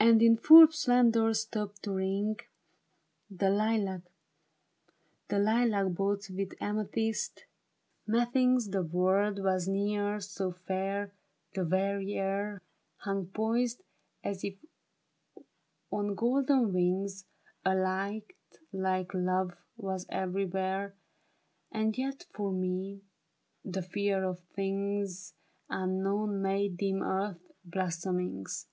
[0.00, 2.40] And in full splendor stopped to ring
[3.30, 4.04] The lilac
[5.94, 7.44] boughs with amethyst.
[8.06, 11.12] Methinks the world was ne'er so fair;
[11.54, 12.62] The very air
[12.96, 13.82] Hung poised
[14.24, 14.54] as if
[15.90, 17.26] on golden wings;
[17.66, 18.32] A light
[18.72, 20.94] like love was everywhere,
[21.70, 23.02] And yet for me,
[23.66, 25.34] the fear of things
[25.68, 28.66] Unknown, made dim earth's blossomings.